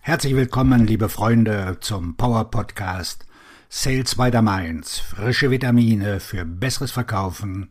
Herzlich 0.00 0.34
willkommen, 0.34 0.86
liebe 0.86 1.08
Freunde, 1.08 1.78
zum 1.80 2.16
Power 2.16 2.50
Podcast 2.50 3.26
Sales 3.68 4.16
by 4.16 4.30
the 4.32 4.42
Mainz. 4.42 4.98
Frische 4.98 5.50
Vitamine 5.50 6.20
für 6.20 6.44
besseres 6.44 6.90
Verkaufen 6.90 7.68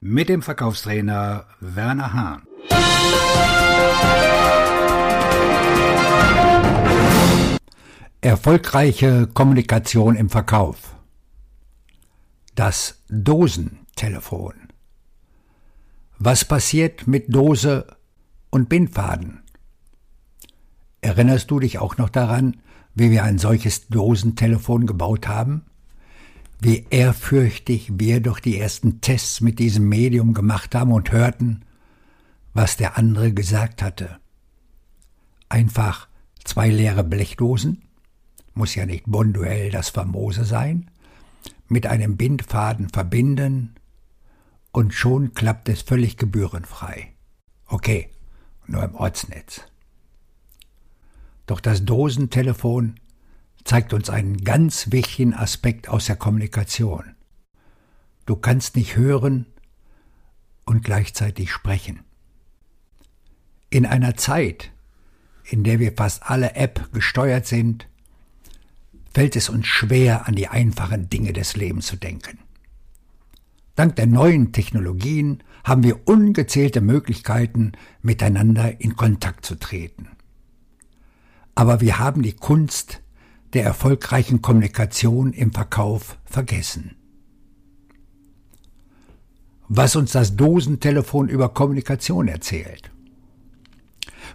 mit 0.00 0.28
dem 0.28 0.42
Verkaufstrainer 0.42 1.46
Werner 1.60 2.12
Hahn. 2.12 2.42
Erfolgreiche 8.20 9.28
Kommunikation 9.32 10.16
im 10.16 10.28
Verkauf. 10.28 10.94
Das 12.54 13.02
Dosentelefon. 13.08 14.54
Was 16.18 16.44
passiert 16.44 17.06
mit 17.06 17.34
Dose 17.34 17.86
und 18.50 18.68
Bindfaden? 18.68 19.39
Erinnerst 21.00 21.50
du 21.50 21.60
dich 21.60 21.78
auch 21.78 21.96
noch 21.96 22.10
daran, 22.10 22.56
wie 22.94 23.10
wir 23.10 23.24
ein 23.24 23.38
solches 23.38 23.88
Dosentelefon 23.88 24.86
gebaut 24.86 25.28
haben? 25.28 25.62
Wie 26.60 26.86
ehrfürchtig 26.90 27.92
wir 27.94 28.20
doch 28.20 28.38
die 28.38 28.58
ersten 28.58 29.00
Tests 29.00 29.40
mit 29.40 29.58
diesem 29.58 29.88
Medium 29.88 30.34
gemacht 30.34 30.74
haben 30.74 30.92
und 30.92 31.10
hörten, 31.10 31.62
was 32.52 32.76
der 32.76 32.98
andere 32.98 33.32
gesagt 33.32 33.82
hatte. 33.82 34.18
Einfach 35.48 36.08
zwei 36.44 36.68
leere 36.68 37.04
Blechdosen, 37.04 37.82
muss 38.52 38.74
ja 38.74 38.84
nicht 38.84 39.04
Bonduell 39.06 39.70
das 39.70 39.88
Famose 39.88 40.44
sein, 40.44 40.90
mit 41.68 41.86
einem 41.86 42.16
Bindfaden 42.16 42.90
verbinden 42.90 43.74
und 44.72 44.92
schon 44.92 45.32
klappt 45.32 45.68
es 45.68 45.82
völlig 45.82 46.16
gebührenfrei. 46.16 47.14
Okay, 47.66 48.10
nur 48.66 48.82
im 48.82 48.94
Ortsnetz. 48.94 49.62
Doch 51.50 51.58
das 51.58 51.84
Dosentelefon 51.84 52.94
zeigt 53.64 53.92
uns 53.92 54.08
einen 54.08 54.44
ganz 54.44 54.92
wichtigen 54.92 55.34
Aspekt 55.34 55.88
aus 55.88 56.06
der 56.06 56.14
Kommunikation. 56.14 57.16
Du 58.24 58.36
kannst 58.36 58.76
nicht 58.76 58.94
hören 58.94 59.46
und 60.64 60.84
gleichzeitig 60.84 61.50
sprechen. 61.50 62.04
In 63.68 63.84
einer 63.84 64.16
Zeit, 64.16 64.70
in 65.42 65.64
der 65.64 65.80
wir 65.80 65.92
fast 65.96 66.22
alle 66.22 66.54
App 66.54 66.92
gesteuert 66.92 67.48
sind, 67.48 67.88
fällt 69.12 69.34
es 69.34 69.48
uns 69.48 69.66
schwer, 69.66 70.28
an 70.28 70.36
die 70.36 70.46
einfachen 70.46 71.10
Dinge 71.10 71.32
des 71.32 71.56
Lebens 71.56 71.88
zu 71.88 71.96
denken. 71.96 72.38
Dank 73.74 73.96
der 73.96 74.06
neuen 74.06 74.52
Technologien 74.52 75.42
haben 75.64 75.82
wir 75.82 76.06
ungezählte 76.06 76.80
Möglichkeiten, 76.80 77.72
miteinander 78.02 78.80
in 78.80 78.94
Kontakt 78.94 79.44
zu 79.44 79.56
treten 79.56 80.10
aber 81.60 81.82
wir 81.82 81.98
haben 81.98 82.22
die 82.22 82.32
Kunst 82.32 83.02
der 83.52 83.64
erfolgreichen 83.64 84.40
Kommunikation 84.40 85.34
im 85.34 85.52
Verkauf 85.52 86.16
vergessen. 86.24 86.96
Was 89.68 89.94
uns 89.94 90.12
das 90.12 90.36
Dosentelefon 90.36 91.28
über 91.28 91.50
Kommunikation 91.50 92.28
erzählt. 92.28 92.90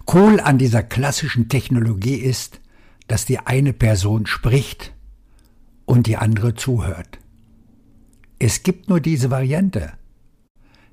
Cool 0.07 0.39
an 0.39 0.59
dieser 0.59 0.83
klassischen 0.83 1.49
Technologie 1.49 2.13
ist, 2.13 2.61
dass 3.07 3.25
die 3.25 3.39
eine 3.39 3.73
Person 3.73 4.27
spricht 4.27 4.93
und 5.85 6.05
die 6.05 6.17
andere 6.17 6.53
zuhört. 6.53 7.17
Es 8.37 8.61
gibt 8.61 8.87
nur 8.87 8.99
diese 8.99 9.31
Variante. 9.31 9.93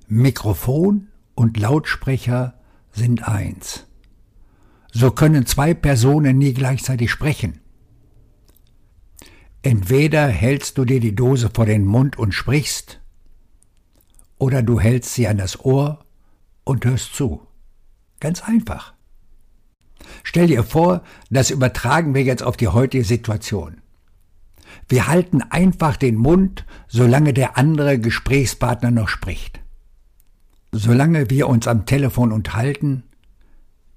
Mikrofon 0.09 1.09
und 1.35 1.59
Lautsprecher 1.59 2.55
sind 2.91 3.29
eins. 3.29 3.85
So 4.93 5.11
können 5.11 5.47
zwei 5.47 5.75
Personen 5.75 6.39
nie 6.39 6.53
gleichzeitig 6.53 7.11
sprechen. 7.11 7.61
Entweder 9.63 10.29
hältst 10.29 10.77
du 10.77 10.85
dir 10.85 11.01
die 11.01 11.15
Dose 11.15 11.51
vor 11.53 11.67
den 11.67 11.85
Mund 11.85 12.19
und 12.19 12.33
sprichst, 12.33 13.01
oder 14.39 14.63
du 14.63 14.81
hältst 14.81 15.15
sie 15.15 15.29
an 15.29 15.39
das 15.39 15.65
Ohr 15.65 16.05
und 16.65 16.85
hörst 16.85 17.15
zu. 17.15 17.47
Ganz 18.21 18.43
einfach. 18.43 18.93
Stell 20.25 20.49
dir 20.49 20.65
vor, 20.65 21.03
das 21.31 21.51
übertragen 21.51 22.15
wir 22.15 22.23
jetzt 22.23 22.43
auf 22.43 22.57
die 22.57 22.69
heutige 22.69 23.05
Situation. 23.05 23.81
Wir 24.89 25.07
halten 25.07 25.43
einfach 25.43 25.97
den 25.97 26.17
Mund, 26.17 26.67
solange 26.89 27.33
der 27.33 27.57
andere 27.57 27.99
Gesprächspartner 27.99 28.91
noch 28.91 29.09
spricht. 29.09 29.61
Solange 30.73 31.31
wir 31.31 31.49
uns 31.49 31.69
am 31.69 31.87
Telefon 31.87 32.33
unterhalten, 32.33 33.05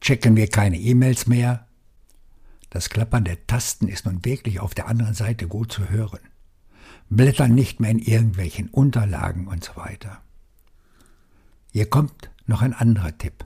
checken 0.02 0.36
wir 0.36 0.48
keine 0.48 0.78
E-Mails 0.78 1.28
mehr. 1.28 1.68
Das 2.70 2.90
Klappern 2.90 3.24
der 3.24 3.48
Tasten 3.48 3.88
ist 3.88 4.06
nun 4.06 4.26
wirklich 4.26 4.60
auf 4.60 4.74
der 4.74 4.88
anderen 4.88 5.14
Seite 5.14 5.48
gut 5.48 5.72
zu 5.72 5.90
hören. 5.90 6.20
Blättern 7.10 7.56
nicht 7.56 7.80
mehr 7.80 7.92
in 7.92 8.00
irgendwelchen 8.00 8.70
Unterlagen 8.70 9.48
und 9.48 9.64
so 9.64 9.76
weiter. 9.76 10.22
Hier 11.72 11.90
kommt 11.90 12.32
noch 12.48 12.62
ein 12.62 12.74
anderer 12.74 13.18
Tipp. 13.18 13.46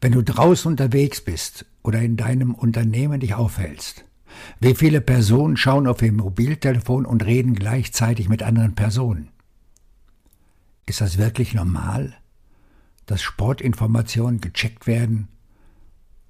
Wenn 0.00 0.12
du 0.12 0.22
draußen 0.22 0.70
unterwegs 0.70 1.20
bist 1.20 1.66
oder 1.82 2.00
in 2.00 2.16
deinem 2.16 2.54
Unternehmen 2.54 3.20
dich 3.20 3.34
aufhältst, 3.34 4.04
wie 4.60 4.74
viele 4.74 5.00
Personen 5.00 5.56
schauen 5.56 5.86
auf 5.86 6.02
ihr 6.02 6.12
Mobiltelefon 6.12 7.06
und 7.06 7.24
reden 7.24 7.54
gleichzeitig 7.54 8.28
mit 8.28 8.42
anderen 8.42 8.74
Personen? 8.74 9.30
Ist 10.86 11.00
das 11.00 11.18
wirklich 11.18 11.54
normal, 11.54 12.14
dass 13.06 13.22
Sportinformationen 13.22 14.40
gecheckt 14.40 14.86
werden 14.86 15.28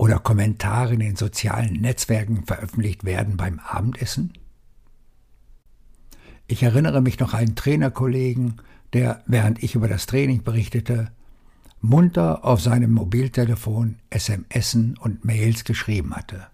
oder 0.01 0.19
Kommentare 0.19 0.95
in 0.95 1.01
den 1.01 1.17
sozialen 1.17 1.75
Netzwerken 1.75 2.47
veröffentlicht 2.47 3.05
werden 3.05 3.37
beim 3.37 3.59
Abendessen? 3.59 4.33
Ich 6.47 6.63
erinnere 6.63 7.03
mich 7.03 7.19
noch 7.19 7.35
an 7.35 7.41
einen 7.41 7.55
Trainerkollegen, 7.55 8.63
der, 8.95 9.23
während 9.27 9.63
ich 9.63 9.75
über 9.75 9.89
das 9.89 10.07
Training 10.07 10.43
berichtete, 10.43 11.11
munter 11.83 12.47
auf 12.47 12.63
seinem 12.63 12.93
Mobiltelefon 12.93 13.97
SMS 14.09 14.75
und 14.75 15.27
Mails 15.27 15.65
geschrieben 15.65 16.17
hatte. 16.17 16.47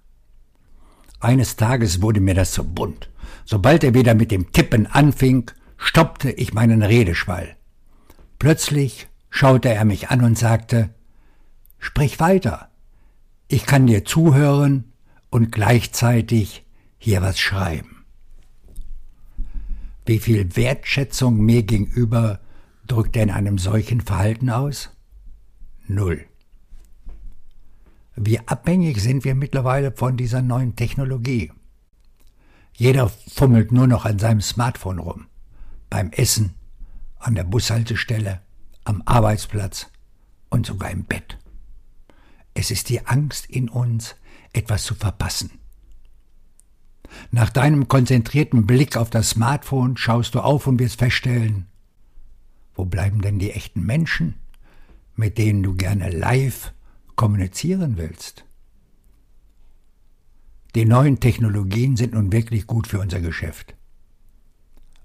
Eines 1.20 1.54
Tages 1.54 2.02
wurde 2.02 2.20
mir 2.20 2.34
das 2.34 2.50
zu 2.50 2.64
bunt. 2.64 3.10
Sobald 3.44 3.84
er 3.84 3.94
wieder 3.94 4.14
mit 4.14 4.32
dem 4.32 4.50
Tippen 4.50 4.88
anfing, 4.88 5.52
stoppte 5.76 6.32
ich 6.32 6.52
meinen 6.52 6.82
Redeschwall. 6.82 7.54
Plötzlich 8.40 9.06
schaute 9.30 9.68
er 9.68 9.84
mich 9.84 10.10
an 10.10 10.24
und 10.24 10.36
sagte, 10.36 10.90
Sprich 11.78 12.18
weiter, 12.18 12.70
ich 13.48 13.66
kann 13.66 13.86
dir 13.86 14.04
zuhören 14.04 14.92
und 15.30 15.52
gleichzeitig 15.52 16.64
hier 16.98 17.22
was 17.22 17.38
schreiben. 17.38 18.04
Wie 20.04 20.18
viel 20.18 20.56
Wertschätzung 20.56 21.38
mir 21.38 21.62
gegenüber 21.62 22.40
drückt 22.86 23.16
er 23.16 23.24
in 23.24 23.30
einem 23.30 23.58
solchen 23.58 24.00
Verhalten 24.00 24.50
aus? 24.50 24.90
Null. 25.88 26.24
Wie 28.14 28.38
abhängig 28.40 29.00
sind 29.00 29.24
wir 29.24 29.34
mittlerweile 29.34 29.92
von 29.92 30.16
dieser 30.16 30.42
neuen 30.42 30.74
Technologie? 30.74 31.52
Jeder 32.72 33.08
fummelt 33.08 33.72
nur 33.72 33.86
noch 33.86 34.04
an 34.04 34.18
seinem 34.18 34.40
Smartphone 34.40 34.98
rum. 34.98 35.26
Beim 35.90 36.10
Essen, 36.10 36.54
an 37.18 37.34
der 37.34 37.44
Bushaltestelle, 37.44 38.40
am 38.84 39.02
Arbeitsplatz 39.06 39.86
und 40.50 40.66
sogar 40.66 40.90
im 40.90 41.04
Bett. 41.04 41.38
Es 42.58 42.70
ist 42.70 42.88
die 42.88 43.06
Angst 43.06 43.50
in 43.50 43.68
uns, 43.68 44.16
etwas 44.54 44.84
zu 44.84 44.94
verpassen. 44.94 45.50
Nach 47.30 47.50
deinem 47.50 47.86
konzentrierten 47.86 48.66
Blick 48.66 48.96
auf 48.96 49.10
das 49.10 49.28
Smartphone 49.28 49.98
schaust 49.98 50.34
du 50.34 50.40
auf 50.40 50.66
und 50.66 50.78
wirst 50.80 50.98
feststellen, 50.98 51.66
wo 52.74 52.86
bleiben 52.86 53.20
denn 53.20 53.38
die 53.38 53.52
echten 53.52 53.84
Menschen, 53.84 54.36
mit 55.16 55.36
denen 55.36 55.62
du 55.62 55.74
gerne 55.74 56.10
live 56.10 56.72
kommunizieren 57.14 57.98
willst? 57.98 58.46
Die 60.74 60.86
neuen 60.86 61.20
Technologien 61.20 61.98
sind 61.98 62.14
nun 62.14 62.32
wirklich 62.32 62.66
gut 62.66 62.86
für 62.86 63.00
unser 63.00 63.20
Geschäft. 63.20 63.74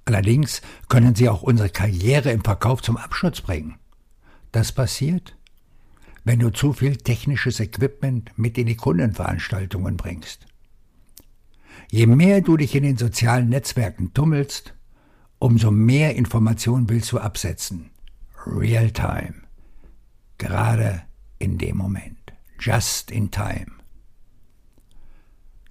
Allerdings 0.05 0.61
können 0.87 1.15
sie 1.15 1.27
auch 1.27 1.41
unsere 1.41 1.69
Karriere 1.69 2.31
im 2.31 2.45
Verkauf 2.45 2.81
zum 2.81 2.95
Abschluss 2.95 3.41
bringen. 3.41 3.75
Das 4.53 4.71
passiert, 4.71 5.35
wenn 6.23 6.39
du 6.39 6.51
zu 6.51 6.73
viel 6.73 6.97
technisches 6.97 7.59
Equipment 7.59 8.31
mit 8.37 8.57
in 8.57 8.67
die 8.67 8.75
Kundenveranstaltungen 8.75 9.97
bringst. 9.97 10.45
Je 11.89 12.05
mehr 12.05 12.41
du 12.41 12.57
dich 12.57 12.75
in 12.75 12.83
den 12.83 12.97
sozialen 12.97 13.49
Netzwerken 13.49 14.13
tummelst, 14.13 14.73
umso 15.39 15.71
mehr 15.71 16.15
Informationen 16.15 16.89
willst 16.89 17.11
du 17.11 17.19
absetzen. 17.19 17.91
Real 18.45 18.91
time. 18.91 19.35
Gerade 20.37 21.03
in 21.39 21.57
dem 21.57 21.77
Moment. 21.77 22.17
Just 22.59 23.11
in 23.11 23.31
time. 23.31 23.67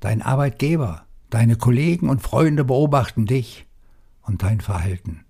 Dein 0.00 0.23
Arbeitgeber, 0.23 1.06
deine 1.31 1.56
Kollegen 1.56 2.08
und 2.08 2.23
Freunde 2.23 2.64
beobachten 2.64 3.26
dich 3.26 3.67
und 4.23 4.43
dein 4.43 4.61
Verhalten. 4.61 5.25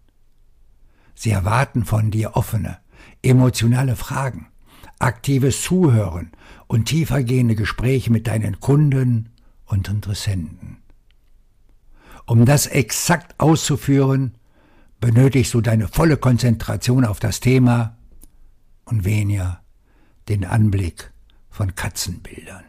Sie 1.14 1.30
erwarten 1.30 1.84
von 1.84 2.10
dir 2.10 2.36
offene, 2.36 2.78
emotionale 3.22 3.96
Fragen 3.96 4.46
aktives 5.00 5.62
Zuhören 5.62 6.30
und 6.68 6.84
tiefergehende 6.84 7.56
Gespräche 7.56 8.12
mit 8.12 8.28
deinen 8.28 8.60
Kunden 8.60 9.30
und 9.64 9.88
Interessenten. 9.88 10.76
Um 12.26 12.44
das 12.44 12.66
exakt 12.66 13.34
auszuführen, 13.38 14.36
benötigst 15.00 15.54
du 15.54 15.60
deine 15.60 15.88
volle 15.88 16.16
Konzentration 16.16 17.04
auf 17.04 17.18
das 17.18 17.40
Thema 17.40 17.96
und 18.84 19.04
weniger 19.04 19.62
den 20.28 20.44
Anblick 20.44 21.12
von 21.48 21.74
Katzenbildern. 21.74 22.64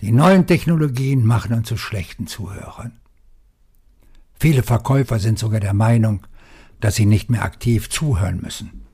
Die 0.00 0.12
neuen 0.12 0.46
Technologien 0.46 1.26
machen 1.26 1.52
uns 1.52 1.68
zu 1.68 1.76
schlechten 1.76 2.28
Zuhörern. 2.28 3.00
Viele 4.38 4.62
Verkäufer 4.62 5.18
sind 5.18 5.38
sogar 5.38 5.58
der 5.58 5.74
Meinung, 5.74 6.24
dass 6.78 6.94
sie 6.94 7.06
nicht 7.06 7.28
mehr 7.28 7.42
aktiv 7.42 7.90
zuhören 7.90 8.40
müssen. 8.40 8.87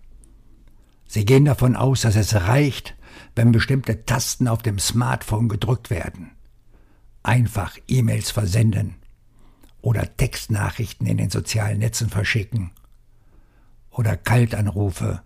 Sie 1.07 1.25
gehen 1.25 1.45
davon 1.45 1.77
aus, 1.77 2.03
dass 2.03 2.17
es 2.17 2.35
reicht, 2.35 2.97
wenn 3.35 3.53
bestimmte 3.53 4.05
Tasten 4.05 4.49
auf 4.49 4.63
dem 4.63 4.79
Smartphone 4.79 5.49
gedrückt 5.49 5.91
werden. 5.91 6.33
Einfach 7.23 7.77
E-Mails 7.89 8.31
versenden 8.31 8.97
oder 9.81 10.17
Textnachrichten 10.17 11.07
in 11.07 11.19
den 11.19 11.31
sozialen 11.31 11.79
Netzen 11.79 12.09
verschicken 12.09 12.73
oder 13.91 14.17
Kaltanrufe 14.17 15.23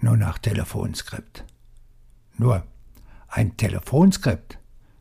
nur 0.00 0.16
nach 0.16 0.38
Telefonskript. 0.38 1.44
Nur, 2.36 2.66
ein 3.28 3.56
Telefonskript 3.56 4.58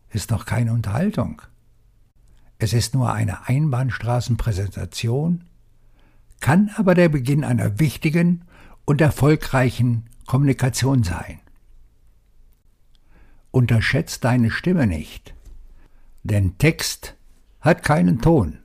ist 0.10 0.30
noch 0.30 0.46
keine 0.46 0.74
Unterhaltung. 0.74 1.42
Es 2.60 2.74
ist 2.74 2.94
nur 2.94 3.12
eine 3.12 3.48
Einbahnstraßenpräsentation, 3.48 5.46
kann 6.40 6.70
aber 6.76 6.94
der 6.96 7.10
Beginn 7.10 7.44
einer 7.44 7.80
wichtigen 7.80 8.46
und 8.86 9.02
erfolgreichen 9.02 10.10
Kommunikation 10.26 11.04
sein. 11.04 11.40
Unterschätzt 13.52 14.24
deine 14.24 14.50
Stimme 14.50 14.88
nicht, 14.88 15.34
denn 16.24 16.58
Text 16.58 17.16
hat 17.60 17.84
keinen 17.84 18.22
Ton. 18.22 18.60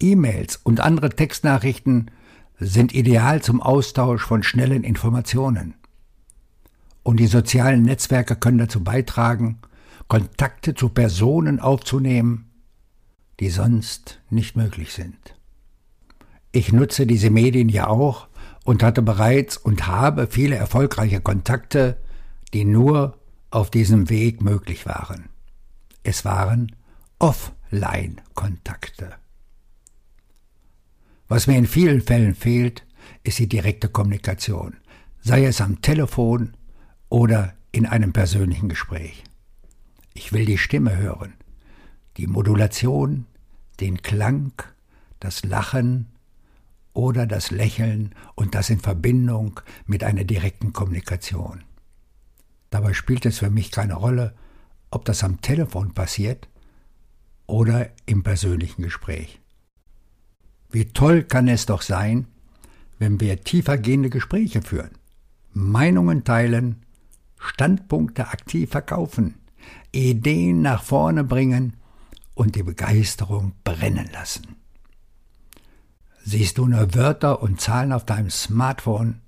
E-Mails 0.00 0.56
und 0.56 0.80
andere 0.80 1.10
Textnachrichten 1.10 2.10
sind 2.60 2.94
ideal 2.94 3.42
zum 3.42 3.60
Austausch 3.60 4.22
von 4.22 4.42
schnellen 4.42 4.84
Informationen. 4.84 5.74
Und 7.02 7.18
die 7.18 7.26
sozialen 7.26 7.82
Netzwerke 7.82 8.36
können 8.36 8.58
dazu 8.58 8.82
beitragen, 8.82 9.58
Kontakte 10.08 10.74
zu 10.74 10.88
Personen 10.88 11.60
aufzunehmen, 11.60 12.50
die 13.40 13.50
sonst 13.50 14.20
nicht 14.30 14.56
möglich 14.56 14.92
sind. 14.92 15.36
Ich 16.50 16.72
nutze 16.72 17.06
diese 17.06 17.30
Medien 17.30 17.68
ja 17.68 17.88
auch 17.88 18.27
und 18.68 18.82
hatte 18.82 19.00
bereits 19.00 19.56
und 19.56 19.86
habe 19.86 20.26
viele 20.26 20.56
erfolgreiche 20.56 21.22
Kontakte, 21.22 21.96
die 22.52 22.66
nur 22.66 23.16
auf 23.48 23.70
diesem 23.70 24.10
Weg 24.10 24.42
möglich 24.42 24.84
waren. 24.84 25.30
Es 26.02 26.26
waren 26.26 26.76
Offline-Kontakte. 27.18 29.14
Was 31.28 31.46
mir 31.46 31.56
in 31.56 31.66
vielen 31.66 32.02
Fällen 32.02 32.34
fehlt, 32.34 32.84
ist 33.22 33.38
die 33.38 33.48
direkte 33.48 33.88
Kommunikation, 33.88 34.76
sei 35.22 35.46
es 35.46 35.62
am 35.62 35.80
Telefon 35.80 36.54
oder 37.08 37.54
in 37.72 37.86
einem 37.86 38.12
persönlichen 38.12 38.68
Gespräch. 38.68 39.24
Ich 40.12 40.34
will 40.34 40.44
die 40.44 40.58
Stimme 40.58 40.94
hören, 40.94 41.32
die 42.18 42.26
Modulation, 42.26 43.24
den 43.80 44.02
Klang, 44.02 44.52
das 45.20 45.42
Lachen 45.42 46.08
oder 46.98 47.28
das 47.28 47.52
Lächeln 47.52 48.12
und 48.34 48.56
das 48.56 48.70
in 48.70 48.80
Verbindung 48.80 49.60
mit 49.86 50.02
einer 50.02 50.24
direkten 50.24 50.72
Kommunikation. 50.72 51.62
Dabei 52.70 52.92
spielt 52.92 53.24
es 53.24 53.38
für 53.38 53.50
mich 53.50 53.70
keine 53.70 53.94
Rolle, 53.94 54.34
ob 54.90 55.04
das 55.04 55.22
am 55.22 55.40
Telefon 55.40 55.94
passiert 55.94 56.48
oder 57.46 57.88
im 58.06 58.24
persönlichen 58.24 58.82
Gespräch. 58.82 59.40
Wie 60.70 60.86
toll 60.86 61.22
kann 61.22 61.46
es 61.46 61.66
doch 61.66 61.82
sein, 61.82 62.26
wenn 62.98 63.20
wir 63.20 63.44
tiefergehende 63.44 64.10
Gespräche 64.10 64.60
führen, 64.60 64.90
Meinungen 65.52 66.24
teilen, 66.24 66.84
Standpunkte 67.38 68.26
aktiv 68.26 68.70
verkaufen, 68.70 69.36
Ideen 69.92 70.62
nach 70.62 70.82
vorne 70.82 71.22
bringen 71.22 71.76
und 72.34 72.56
die 72.56 72.64
Begeisterung 72.64 73.52
brennen 73.62 74.08
lassen. 74.12 74.56
Siehst 76.30 76.58
du 76.58 76.66
nur 76.66 76.94
Wörter 76.94 77.40
und 77.40 77.58
Zahlen 77.58 77.90
auf 77.90 78.04
deinem 78.04 78.28
Smartphone, 78.28 79.22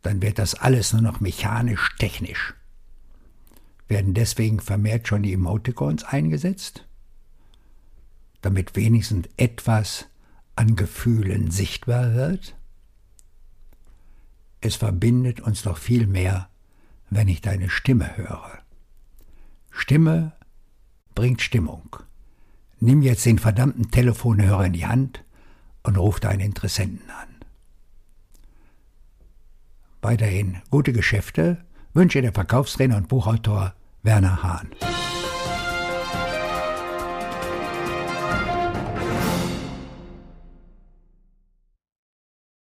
dann 0.00 0.22
wird 0.22 0.38
das 0.38 0.54
alles 0.54 0.94
nur 0.94 1.02
noch 1.02 1.20
mechanisch 1.20 1.94
technisch. 1.98 2.54
Werden 3.88 4.14
deswegen 4.14 4.58
vermehrt 4.60 5.06
schon 5.06 5.22
die 5.22 5.34
Emoticons 5.34 6.02
eingesetzt? 6.02 6.86
Damit 8.40 8.74
wenigstens 8.74 9.28
etwas 9.36 10.06
an 10.56 10.76
Gefühlen 10.76 11.50
sichtbar 11.50 12.14
wird? 12.14 12.56
Es 14.62 14.76
verbindet 14.76 15.40
uns 15.40 15.60
doch 15.60 15.76
viel 15.76 16.06
mehr, 16.06 16.48
wenn 17.10 17.28
ich 17.28 17.42
deine 17.42 17.68
Stimme 17.68 18.16
höre. 18.16 18.60
Stimme 19.70 20.32
bringt 21.14 21.42
Stimmung. 21.42 21.96
Nimm 22.80 23.02
jetzt 23.02 23.26
den 23.26 23.38
verdammten 23.38 23.90
Telefonhörer 23.90 24.64
in 24.64 24.72
die 24.72 24.86
Hand 24.86 25.22
und 25.84 25.96
ruf 25.96 26.18
deinen 26.18 26.40
Interessenten 26.40 27.08
an. 27.10 27.28
Weiterhin 30.02 30.60
gute 30.70 30.92
Geschäfte 30.92 31.64
wünsche 31.94 32.20
der 32.20 32.32
Verkaufstrainer 32.32 32.96
und 32.96 33.08
Buchautor 33.08 33.74
Werner 34.02 34.42
Hahn. 34.42 34.70